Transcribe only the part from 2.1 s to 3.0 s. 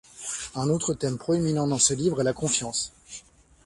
est la confiance.